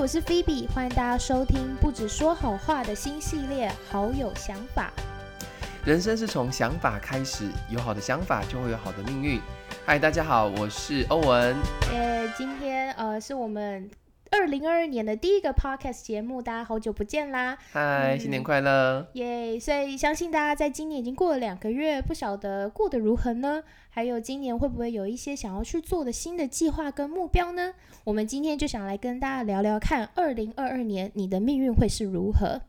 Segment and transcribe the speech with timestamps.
[0.00, 4.90] 我是菲比，欢迎大家收听不止说好话的新系列《好有想法》。
[5.86, 9.38] 人生是从想法开始，有好的想法就会有好的命运。
[9.84, 11.54] 嗨，大家好，我是欧文。
[11.92, 13.90] 呃，今天呃是我们
[14.40, 17.58] 二零二二年的第一个 podcast 节目，大家好久不见啦！
[17.72, 19.06] 嗨，新年快乐！
[19.12, 19.60] 耶！
[19.60, 23.62] 所以相信大家在今年已经过了两个月，不晓得过得如何呢？
[23.90, 27.74] 还有今年会不会有一些想要去做的新的计划跟目标呢？
[28.04, 32.62] 我们今天就想来跟大家聊聊看，二零二二年你的命运会是如何？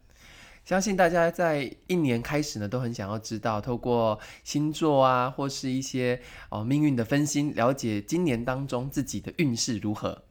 [0.65, 6.19] 相信大家在一年开始呢，都很想要知道，透过星座啊，或是一些
[6.49, 10.21] 哦命运的分析，了解今年当中自己的运势如何。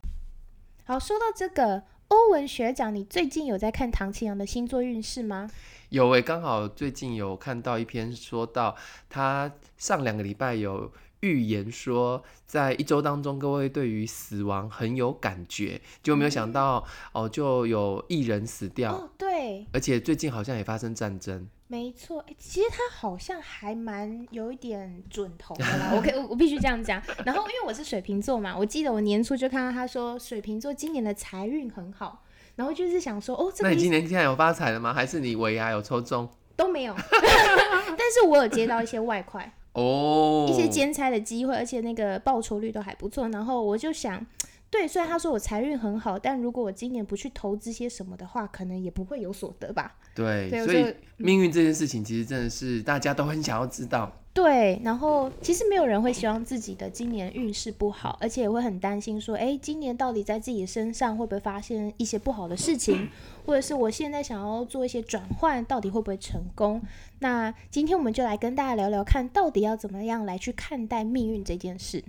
[0.91, 5.49] 好，说到这个，欧文学长，你最近有在看唐青阳的星座运势吗？
[5.87, 8.75] 有诶，刚好最近有看到一篇，说到
[9.09, 10.91] 他上两个礼拜有。
[11.21, 18.93] 预言说，在一周当中，各位对于死亡很有感觉，就没有想到哦，就有一人死掉。
[18.93, 21.47] 哦，对，而且最近好像也发生战争。
[21.67, 25.93] 没错，其实他好像还蛮有一点准头的啦。
[25.95, 27.01] 我可以，我必须这样讲。
[27.25, 34.93] 然后，因为我是水瓶座嘛，我记得我年初就看到他说水瓶座今年的财运很好，然后就是想说，哦，那你今年现在有发财了吗？
[34.93, 36.27] 还是你尾牙有抽中？
[36.57, 39.53] 都没有， 但是我有接到一些外快。
[39.73, 43.29] 哦，一些兼差的机会，而且那个报酬率都还不错。
[43.29, 44.25] 然后我就想，
[44.69, 49.95] 对，虽然他说我财运很好，但如果我今年不去投资些什么的话，可能也不会有所得吧。
[50.13, 54.11] 对，所以命运这件事情，其实真的是大家都很想要知道。
[54.33, 63.09] 对，然后其实没有人会希望自己的今年运势不好，而且也会很担心说，哎，今年到底在自己身上会不会发现一些不好的事情，
[63.45, 66.81] 或者是我现在想要做一些转换，到底会不会成功？
[67.19, 72.01] 那今天我们就来跟大家聊聊，看到底要怎么样来去看待命运这件事。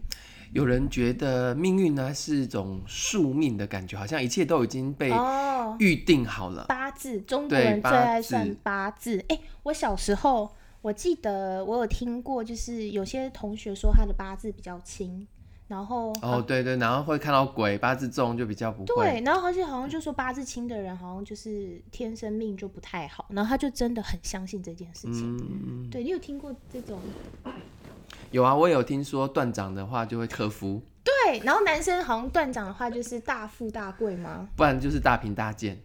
[0.52, 5.10] 有人觉得命运呢是一种宿命的感觉，好像一切都已经被
[5.80, 6.66] 预定好了。
[6.68, 9.24] 八字，中国人最爱算八字。
[9.26, 10.52] 哎，我小时候。
[10.82, 15.24] 我记得我有听过，就是有些同学说他的八字比较轻，
[15.68, 18.94] 然后哦对对，然后会看到鬼，八字重就比较不会。
[18.96, 25.36] 对，然后而且好像就说八字轻的人好像就是天生命就不太好，然后他就真的很相信这件事情。
[25.38, 26.98] 嗯对你有听过这种？
[28.32, 30.82] 有啊，我有听说断掌的话就会克夫。
[31.04, 34.48] 对，然后男生好像断掌的话就是大富大贵吗？
[34.56, 35.80] 不然就是大贫大贱。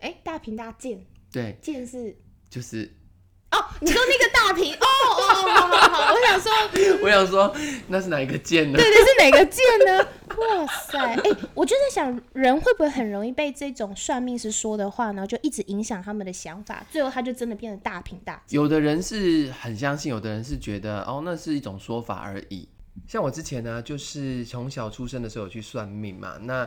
[0.00, 1.00] 哎，大贫大贱。
[1.30, 2.16] 对，贱是
[2.50, 2.92] 就是。
[3.52, 6.52] 哦，你说那个大屏哦哦哦，好好好，我想说，
[7.04, 7.54] 我想说
[7.88, 8.78] 那是哪一个键呢？
[8.78, 10.08] 对，对是哪个键呢？
[10.38, 22.66] 哇塞，哎，我就在想，人会不会很容易被这种算命师说的话呢，就一直影响他们的想法，最后他就真的变得大屏大有的人是很相信，有的人是觉得哦，那是一种说法而已。
[23.06, 26.66] 像我之前呢，就是从小出生的时候去算命嘛，那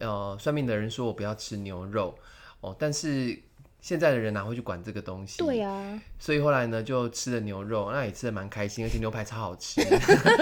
[0.00, 2.14] 呃，算命的人说我不要吃牛肉
[2.60, 3.38] 哦，但是。
[3.86, 5.38] 现在的人哪会去管这个东西？
[5.38, 9.80] 对呀，所以后来呢，就吃了牛肉，那也吃的蛮开心，而且牛排超好吃。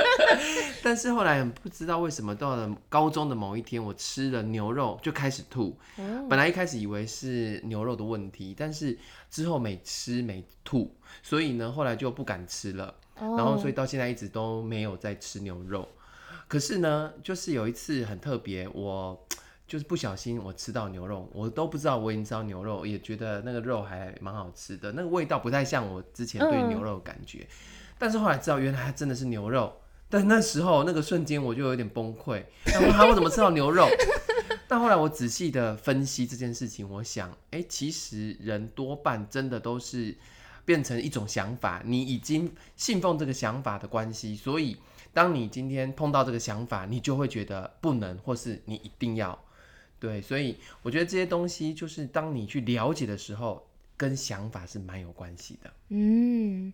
[0.82, 5.78] 但是后来不知道为什么，到了高中的某一天，我吃了牛肉就开始吐。
[6.26, 8.98] 本来一开始以为是牛肉的问题，但是
[9.30, 12.94] 之后每吃每吐，所以呢，后来就不敢吃了。
[13.14, 15.86] 然后所以到现在一直都没有再吃牛肉。
[16.48, 19.26] 可是呢，就是有一次很特别，我。
[19.66, 27.46] 就是不小心我吃到牛肉，我都不知道我已经吃到牛肉，也觉得那个肉还蛮好吃的，那个味道不太像我之前对牛肉的感觉。
[27.98, 29.72] 但是后来知道原来它真的是牛肉，
[30.10, 33.88] 但那时候那个瞬间我就有点崩溃，然后我怎么吃到牛肉？
[34.68, 40.14] 但后来我仔细的分析这件事情，我想，哎，其实人多半真的都是
[40.64, 44.76] 变成一种想法，你已经信奉这个想法的关系，所以
[45.12, 49.38] 当你今天碰到这个想法，你就会觉得不能，或是你一定要。
[50.04, 53.66] 对，所以我觉得这些东西就是当你去了解的时候，
[53.96, 55.72] 跟想法是蛮有关系的。
[55.88, 56.70] 嗯，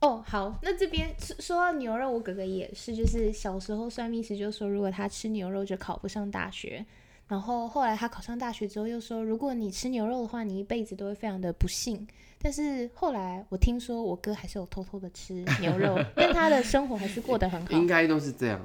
[0.00, 6.84] 哦，好，那这边说到牛肉，我哥哥也是，就是小时候算命师就说，如果他吃牛肉就考不上大学。
[7.26, 12.06] 然后后来他考上大学之后又说，如果你吃牛肉的话，你一辈子都会非常的不幸。
[12.38, 17.72] 但是后来我听说我哥还是有偷偷的吃牛肉， 但他的生活还是过得很好。
[17.72, 18.62] 应该都是这样。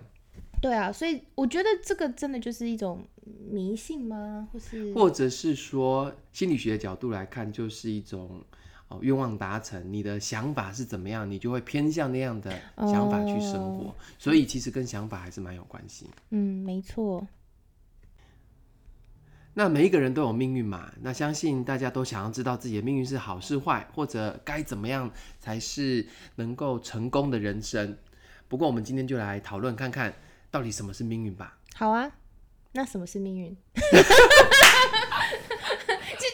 [0.61, 3.03] 对啊，所以我觉得这个真的就是一种
[3.49, 4.47] 迷信吗？
[4.53, 8.39] 或是或者是说心理学的角度来看，就是一种
[8.87, 13.95] 哦愿望达成，你的想法是怎么样，你就会偏向那样的想法去生活。
[14.19, 16.05] 所以其实跟想法还是蛮有关系。
[16.29, 17.27] 嗯，没错。
[19.55, 20.93] 那每一个人都有命运嘛？
[21.01, 26.05] 那相信大家都想要知道自己的命运是好是坏，或者该怎么样才是
[26.35, 27.97] 能够成功的人生。
[28.47, 30.13] 不过我们今天就来讨论看看。
[30.51, 31.57] 到底什么是命运吧？
[31.74, 32.12] 好啊，
[32.74, 33.57] 那什么是命运？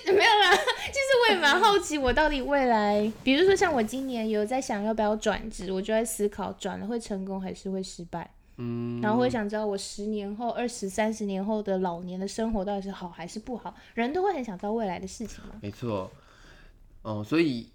[0.05, 8.33] 就没有啦，其实我也蛮好奇，我到底未来，比如说像我今年有在想要不要转职，我就在思考转了会成功还是会失败。
[8.55, 13.75] 嗯，然后会想知道我十年后、二十三十年后的老年的生活到底是好还是不好。
[13.93, 15.51] 人都会很想知道未来的事情嘛。
[15.61, 16.09] 没错，
[17.03, 17.69] 哦，所以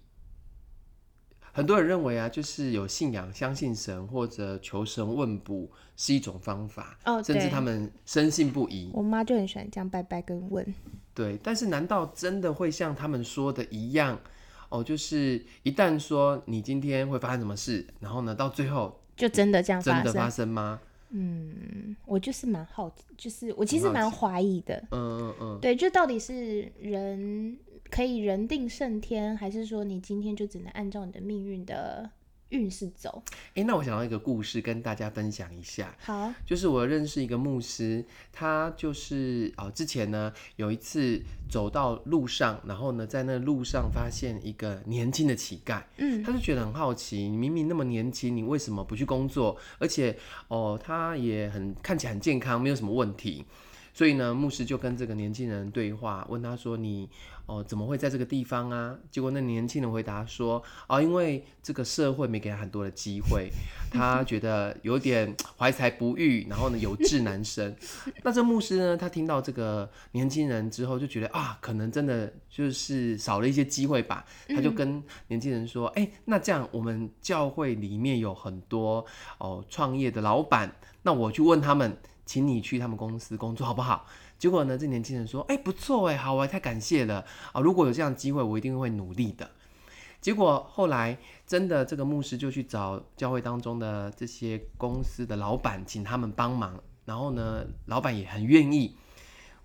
[1.55, 8.89] 很多人认为啊，就是有信仰、相信神或者求神问卜是一种方法，哦，甚至他们深信不疑。
[8.91, 10.65] 我妈就很喜欢这样拜拜跟问。
[11.13, 14.19] 对，但是难道真的会像他们说的一样？
[14.69, 19.79] 哦，就是一旦说你今天会发生什么事，然后呢，到最后就真的这样？
[19.79, 20.79] 真的发生吗？
[21.11, 24.75] 嗯，我就是蛮好奇，就是我其实蛮怀疑的。
[24.89, 27.55] 嗯嗯嗯，对，就到底是人
[27.93, 32.09] 可以人定胜天，还是说你今天就只能按照你的命运的
[32.49, 33.21] 运势走？
[33.53, 35.95] 哎，那我想到一个故事跟大家分享一下。
[35.99, 49.55] 好，就是我认识一个牧师，他就是哦，之前呢有一次走到路上，然后呢在那路上发现一个年轻的乞丐，嗯，他就觉得很好奇，你明明那么年轻，你为什么不去工作？
[49.77, 50.17] 而且
[50.47, 53.45] 哦，他也很看起来很健康，没有什么问题。
[53.93, 57.07] 所以呢，牧师就跟这个年轻人对话，问他说：“你
[57.45, 63.51] 哦怎么会在这个地方啊？”结果那年轻人回答说：“哦，因为这个社会没给他很多的机会，
[63.91, 67.75] 他觉得有点怀才不遇，然后呢有志难伸。
[68.25, 74.25] ”那这牧师呢，他听到这个年轻人之后，就觉得啊，可能真的就是少了一些机会吧。
[74.47, 79.05] 他就跟年轻人说：“哎、那这样我们教会里面有很多
[79.37, 84.05] 哦创业的老板，那我去问他们。”请你去他们公司工作好不好？
[84.39, 87.61] 结果呢，这年轻人说：“哎、不错哎，好啊，太感谢了啊！
[87.61, 89.49] 如果有这样的机会，我一定会努力的。”
[90.19, 96.77] 结果后来真的，这个牧师就去找教会当中的这些公司的老板，请他们帮忙。
[97.05, 98.95] 然后呢，老板也很愿意。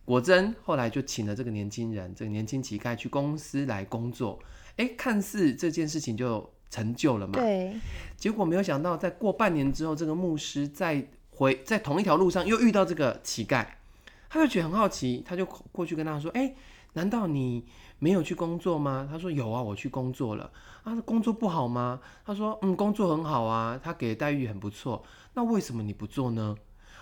[0.04, 4.38] 果真后来就请了这个年轻人，这个年轻乞丐去公司来工作。
[4.76, 7.34] 哎，看似这件事情就成就了嘛。
[7.34, 7.76] 对，
[8.16, 11.08] 结果没有想到，在过半年之后，这个牧师在
[11.38, 13.64] 回在同一条路上又遇到这个乞丐，
[14.28, 16.52] 他就觉得很好奇，他就过去跟他说：“哎、
[16.94, 17.64] 难道你
[18.00, 20.50] 没有去工作吗？”他说：“有啊，我去工作了。”
[20.82, 22.00] 啊，工作不好吗？
[22.26, 25.04] 他说：“嗯，工作很好啊，他给的待遇很不错。
[25.34, 26.56] 那为什么你不做呢？”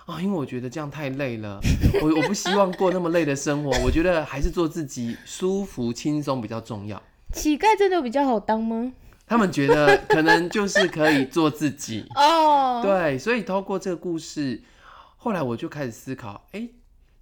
[0.04, 1.58] 啊，因为我觉得这样太累了，
[2.02, 7.02] 我我不希望过那么累的生活，我觉得还是做自己舒服轻松比较重要。
[7.32, 8.92] 乞丐真的比较好当吗？
[9.26, 14.62] 他们觉得可能就是可以做自己， 哦，对，所以透过这个故事，
[15.16, 16.68] 后来我就开始思考，哎，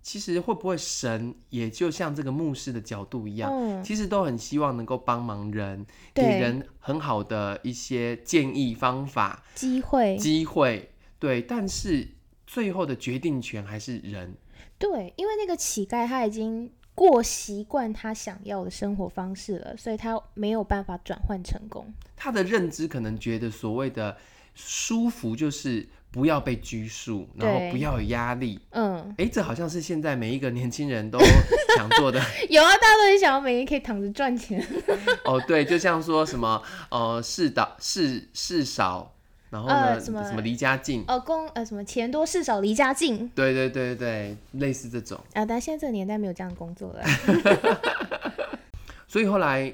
[0.03, 12.09] 其实会不会神也就像这个牧师的角度一样，嗯，其实都很希望能够帮忙人，对给人很好的一些建议、方法、机会，机会，对，但是
[12.47, 14.37] 最后的决定权还是人。
[14.77, 21.93] 对，因为那个乞丐他已经过习惯他想要的生活方式了，所以他没有办法转换成功。
[22.17, 24.17] 他的认知可能觉得所谓的
[24.55, 28.61] 舒服就是不要被拘束，然后不要有压力。
[28.70, 31.19] 嗯，哎，这好像是现在每一个年轻人都
[31.76, 34.64] 想做的 有啊，大家都很想要每天可以躺着赚钱。
[35.25, 35.43] 哦。
[35.49, 39.13] 对，就像说什么呃事少事事少，
[39.55, 45.17] 然后呢、呃什么什么离家近，哦，公呃什么钱多事少离家近对对对对，类似这种。
[45.33, 47.05] 啊，但现在这个年代没有这样的工作了。
[49.06, 49.73] 所以后来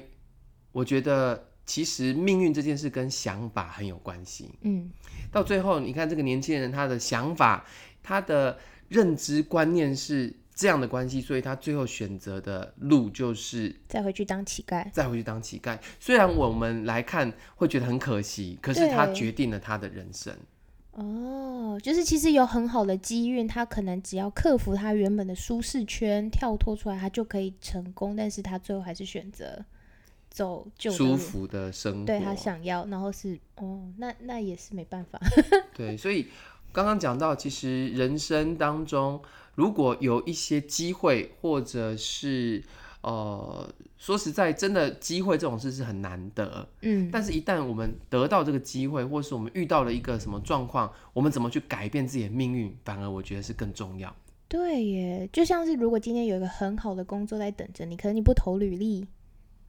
[0.71, 4.51] 我觉得，其实命运这件事跟想法很有关系。
[4.61, 4.91] 嗯，
[5.31, 7.65] 到最后，你看这个年轻人他的想法，
[8.03, 14.87] 他的认知观念是这样的关系，所以他最后选择的路就是再回去当乞丐。
[14.91, 15.75] 再回去当乞丐。
[15.99, 20.31] 虽然我们来看会觉得很可惜，可是他决定了他的人生。
[20.91, 28.15] 哦，就是其实有很好的机运，他可能只要克服他原本的舒适圈，跳脱出来，他就可以成功。
[28.15, 29.65] 但是他最后还是选择
[30.29, 35.19] 走旧的路，舒服的生活，对他想要，然后是哦，那那也是没办法。
[35.73, 36.27] 对，所以
[36.71, 39.21] 刚刚讲到，其实人生当中
[39.55, 42.63] 如果有一些机会，或者是
[43.01, 46.67] 呃，说实在，真的机会这种事是很难得。
[46.81, 54.15] 嗯，但是，一旦我们得到这个机会，或是我们遇到了一个什么状况，我们怎么去改变自己的命运，反而我觉得是更重要。
[54.47, 59.07] 对耶，就像是如果今天有一个很好的工作在等着你，可能你不投履历，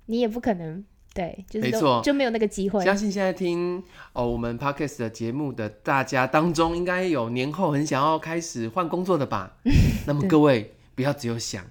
[0.06, 2.82] 你也不可能对，就是没错就没有那个机会。
[2.84, 3.82] 相信现在听
[4.14, 9.56] 哦我们 podcast 的节目的大家当中，应该有年后很想要开始换工作的吧？
[10.06, 11.64] 那么各位不要只有想，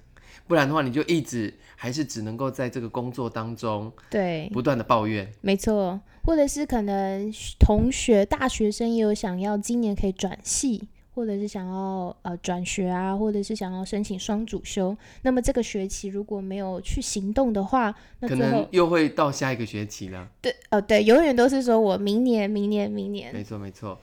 [0.46, 5.32] 不然的话你就一直还是只能够在这个工作当中对，不断的抱怨。
[5.40, 20.28] 没错，或者是可能同学、大学生也有想要今年可以转系，或者是想要呃转学啊，或者是想要申请双主修，那么这个学期如果没有去行动的话，那可能又会到下一个学期了。
[20.40, 23.32] 对呃对，永远都是说我明年、明年、明年。
[23.32, 24.00] 没错，没错。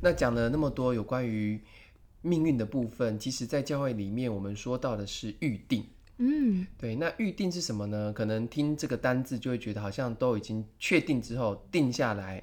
[0.00, 1.60] 那讲了那么多有关于
[2.22, 5.84] 命运的部分，其实在教会里面，我们说到的是预定。
[6.20, 8.12] 嗯对，那预定是什么呢？
[8.12, 12.42] 可能听这个单字就会觉得好像都已经确定之后定下来，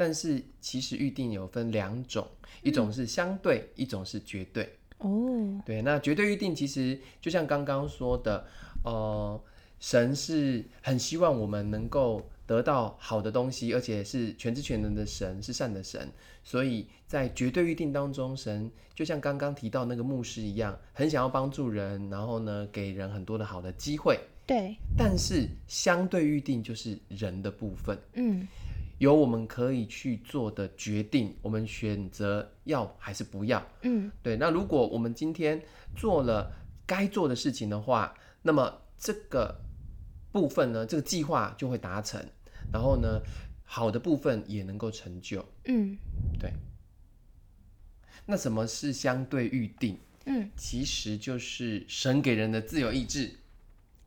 [0.00, 2.26] 但是其实预定有分两种，
[2.62, 4.66] 一种是相对，一种是绝对。
[4.96, 8.46] 哦对，那绝对预定其实就像刚刚说的，
[8.82, 9.38] 呃，
[9.78, 16.08] 神是很希望我们能够得到好的东西，而且是全知全能的神，是善的神，
[16.42, 24.18] 所以在绝对预定当中，神就像刚刚提到那个牧师一样，很想要帮助人，然后呢，给人很多的好的机会。
[24.46, 28.48] 对但是相对预定就是人的部分，嗯
[29.00, 33.66] 有我们可以去做的决定，我们选择要还是不要。
[33.80, 35.62] 嗯对，那如果我们今天
[35.96, 36.52] 做了
[36.84, 39.58] 该做的事情的话，那么这个
[40.30, 42.22] 部分呢，这个计划就会达成，
[42.70, 43.22] 然后呢，
[43.64, 45.42] 好的部分也能够成就。
[45.64, 45.96] 嗯
[46.38, 46.52] 对
[48.26, 49.98] 那什么是相对预定？
[50.26, 53.32] 嗯其实就是神给人的自由意志。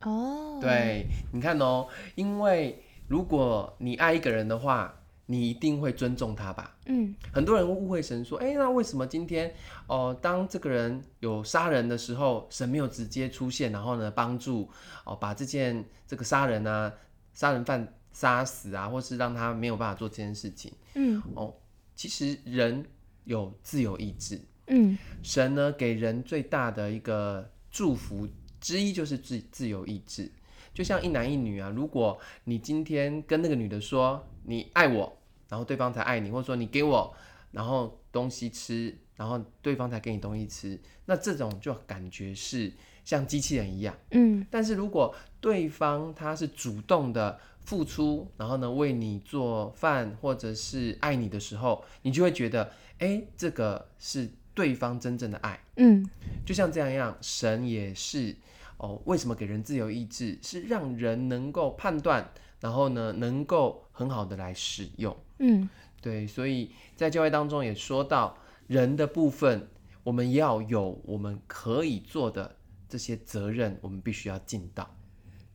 [0.02, 4.94] 哦对，你看哦，因为如果你爱一个人的话，
[5.26, 6.76] 你一定会尊重他吧？
[6.86, 7.14] 嗯。
[7.32, 9.54] 很多人会误会神说，哎，那为什么今天
[9.86, 14.68] 哦、当这个人有杀人的时候，神没有直接出现，然后呢帮助
[15.04, 16.92] 哦把这件这个杀人啊
[17.32, 20.72] 杀人犯杀死啊，或是让他没有办法做这件事情。
[20.94, 21.22] 嗯。
[21.34, 21.54] 哦？
[21.94, 22.84] 其实人
[23.24, 24.98] 有自由意志，嗯。
[25.22, 28.28] 神呢给人最大的一个祝福
[28.60, 30.30] 之一就是自自由意志，
[30.74, 35.16] 就像一男一女啊，如果你今天跟那个女的说你爱我，
[35.48, 37.14] 然后对方才爱你，或者说你给我
[37.52, 42.72] 然后东西吃，然后对方才给你东西吃，那这种就感觉是
[43.04, 43.96] 像机器人一样。
[44.10, 55.60] 嗯但是如果对方他是主动的付出，然后呢为你做饭或者是爱你的时候，你就会觉得，哎，这个是对方真正的爱。
[55.76, 56.04] 嗯
[56.44, 58.34] 就像这样一样，神也是
[58.84, 60.38] 哦，为什么给人自由意志？
[60.42, 65.16] 是让人能够判断，然后呢能够很好的来使用。
[65.38, 65.66] 嗯
[66.02, 68.36] 对，所以在教会当中也说到
[68.66, 69.68] 人的部分，
[70.02, 74.94] 我们要有我们可以做的这些责任，我们必须要尽到。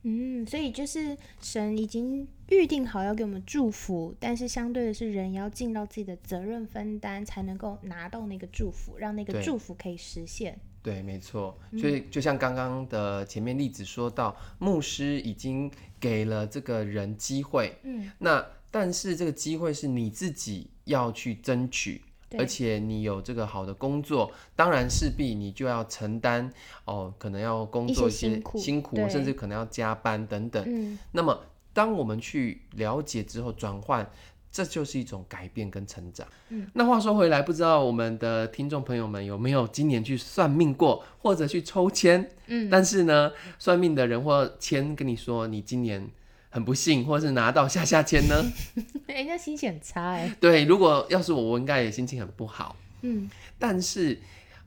[0.02, 10.58] 嗯，所以就是神已经预定好要给我们祝福，但是相对的是人也要尽到自己的责任分担，才能够拿到那个祝福，让那个祝福可以实现。
[10.82, 11.58] 对，没错。
[11.78, 22.00] 所以就像刚刚的前面例子说到，牧师已经给了这个人机会，嗯，那但是这个机会是你自己要去争取，
[22.38, 26.50] 而且你有这个好的工作，当然势必你就要承担
[26.84, 30.64] 哦，可能要工作一些辛苦辛苦，甚至可能要加班等等。
[30.66, 31.38] 嗯那么，
[31.72, 34.08] 当我们去了解之后转换，
[34.52, 36.26] 这就是一种改变跟成长。
[36.48, 42.28] 嗯，那话说回来，不知道我们的听众朋友们有没有今年去算命过，或者去抽签？
[42.46, 46.08] 嗯，但是呢，算命的人或签跟你说你今年
[46.48, 48.44] 很不幸，或是拿到下下签呢？
[49.06, 50.36] 人家心情很差哎。
[50.40, 52.74] 对，如果要是我，我应该也心情很不好。
[53.02, 54.18] 嗯但是，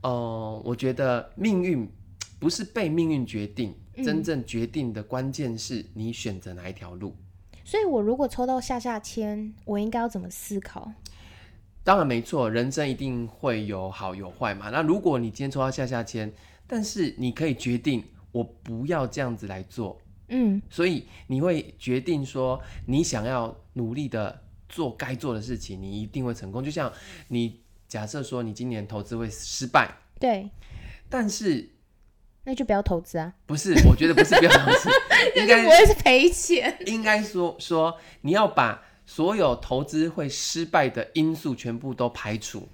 [0.02, 1.88] 呃，我觉得命运
[2.40, 7.16] 不是被命运决定，嗯真正决定的关键是你选择哪一条路。
[7.64, 10.92] 所以我如果抽到下下签，我应该要怎么思考？
[11.84, 14.70] 当然没错，人生一定会有好有坏嘛。
[14.70, 16.32] 那如果你今天抽到下下签，
[16.66, 26.64] 但是你可以决定我不要这样子来做，嗯所以你会决定说你想要努力的做该做的事情，你一定会成功。
[26.64, 26.92] 就像
[27.28, 30.50] 你假设说你今年投资会失败，对，
[31.10, 31.70] 但是
[32.46, 33.74] 那就不要投资啊，不是？
[33.88, 34.90] 我觉得不是不要投资，
[35.36, 36.78] 应不该会是赔钱。
[36.86, 42.68] 应该说说你要把所有投资会失败的因素全部都排除。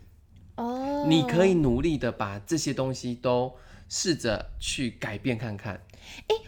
[0.55, 3.53] 哦，你可以努力的把这些东西都
[3.87, 5.79] 试着去改变看看。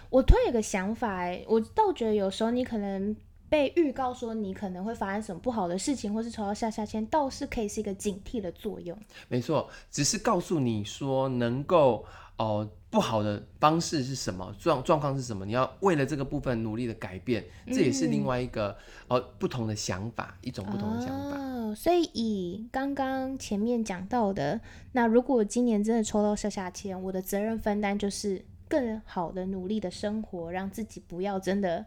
[0.10, 3.16] 我突然有个想法，哎，我倒觉得有时候你可能
[3.48, 8.98] 被预告说你可能会发生什么不好的事情，或是抽到下下签，倒是可以是一个警惕的作用。
[9.30, 12.06] 没错，只是告诉你说能够
[12.38, 18.76] 哦、不好的方式是什么，状状况是什么，你要为了这个部分努力的改变，这也是另外一个
[19.08, 21.38] 哦、不同的想法，一种不同的想法。
[21.38, 24.60] 哦，所以以刚刚前面讲到的，
[24.94, 31.86] 那如果今年真的抽到下下签，我的责任分担就是更好的努力的生活，让自己不要真的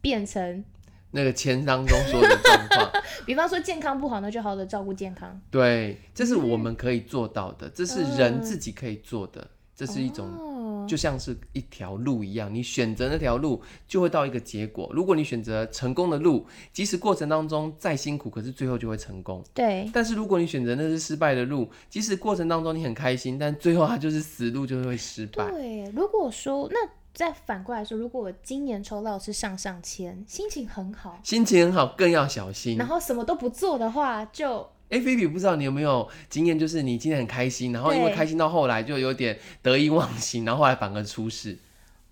[0.00, 0.64] 变成
[1.10, 2.90] 那个签当中说的状况。
[3.26, 5.40] 比方说健康不好，那就好好的照顾健康。
[5.50, 10.26] 对，这是我们可以做到的，这是人自己可以做的，这是一种。
[10.26, 14.90] 哦，就像是一条路一样，你选择那条路就会到一个结果。
[14.92, 19.42] 如果你选择成功的路，即使过程当中再辛苦，可是最后就会成功。
[19.54, 25.50] 对，但是如果你选择那是失败的路，即使过程当中你很开心，但最后它就是死路，就会失败。
[25.50, 25.90] 对。
[25.94, 26.76] 如果说那
[27.14, 32.86] 再反过来说，如果我今年抽到是上上签，心情很好，心情很好，更要小心然。
[32.86, 41.58] 后什么都不做的话，就哎，菲比，不知道你有没有经验，就是你今天很开心，然后因为开心到后来就有点得意忘形，然后后来反而出事。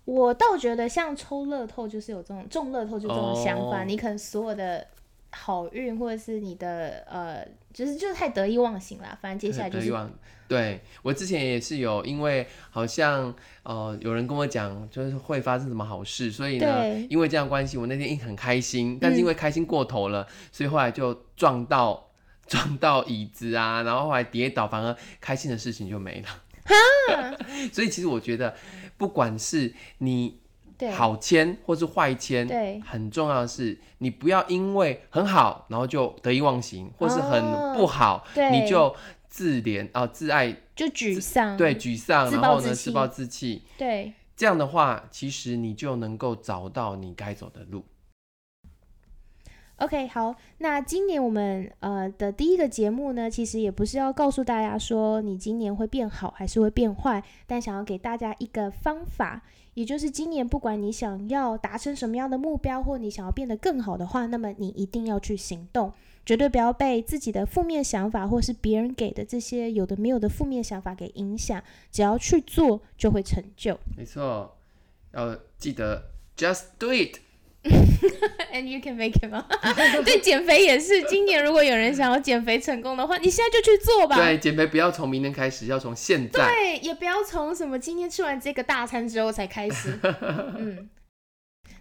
[0.05, 4.85] 我倒觉得像抽乐透就是有这种中乐透就这种想法，哦你可能所有的
[5.31, 9.17] 好运或者是你的呃，就是就是太得意忘形啦。
[9.21, 10.11] 反正接下来就是得意忘。
[10.45, 22.09] 对我之前也是有，因为好像呃有人跟我讲，就是会发生什么好事，所以呢因为这样关系，我那天一很开心，但是因为开心过头了，所以后来就撞到
[22.47, 27.37] 撞到椅子啊， 然后后来跌倒，反而开心的事情就没了。
[27.73, 28.55] 所以其实我觉得，
[28.97, 30.39] 不管是你
[30.95, 38.93] 好签或是坏签，对很重要的是，你不要因为很好，然后就得意忘形，或是很哦不好，对你就
[39.27, 43.63] 自怜啊、自爱，就沮丧，对，沮丧，然后呢，自暴自弃。
[43.77, 47.85] 对这样的话，其实你就能够找到你该走的路。
[49.77, 59.41] OK，好，那今年我们呃的第一个节目呢，其实也不是要告诉大家说你今年会变好还是会变坏，但想要给大家一个方法，
[59.73, 65.91] 也就是今年不管你想要达成什么样的目标，或你想要变得更好的话，那么你一定要去行动，
[66.23, 71.61] 绝对不要被自己的负面想法或是别人给的这些有的没有的负面想法给影响，
[71.91, 73.77] 只要去做就会成就。
[73.97, 74.55] 没错，
[75.13, 77.17] 要记得 just do it。
[78.53, 79.47] And you can make it 吗？
[80.05, 81.01] 对，减肥也是。
[81.03, 84.15] 今年如果有人想要减肥成功的话，你现在就去做吧。
[84.15, 86.45] 对，减肥不要从明天开始，要从现在。
[86.45, 89.97] 对，也不要从什么今天吃完这个大餐之后才开始。
[90.57, 90.89] 嗯，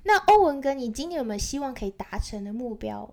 [0.05, 3.13] 那欧文哥，你今年有没有希望可以达成的目标？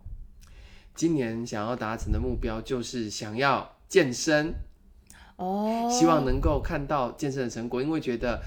[0.95, 4.53] 今年想要达成的目标就是想要健身，
[5.37, 8.41] 哦，希望能够看到健身的成果，因为觉得，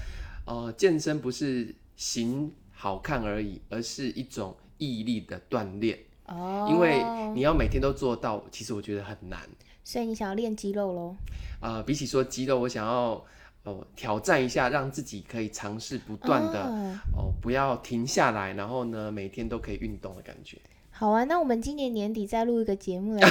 [0.45, 5.97] 呃，健身不是形好看而已，而是一种毅力的锻炼。
[6.25, 7.01] 哦，因为
[7.33, 9.39] 你要每天都做到，其实我觉得很难。
[9.85, 11.15] 所以你想要练肌肉喽？
[11.61, 13.23] 呃，比起说肌肉，我想要
[13.63, 20.57] 呃挑战一下，让自己可以尝试不断的哦哦、不要停下来，然后呢，每天都可以运动的感觉。
[20.91, 23.21] 好啊，那我们今年年底再录一个节目来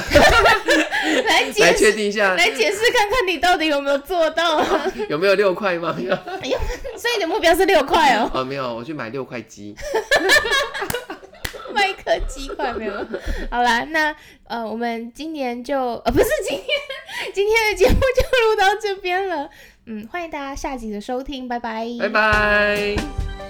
[1.27, 4.63] 来解来确定一下来解释看看你到底有没有做到。
[5.09, 5.93] 有没有六块吗？
[5.99, 8.31] 所以你的目标是六块哦。
[8.33, 9.75] 哦，没有，我去买六块鸡。
[11.73, 12.93] 卖一颗鸡块没有？
[13.49, 14.15] 好啦，那
[14.47, 16.67] 呃，我们今年就呃不是今天，
[17.33, 19.49] 今天的节目就录到这边了。
[19.87, 21.85] 嗯，欢迎大家下集的收听，拜拜。
[21.99, 23.42] 拜拜。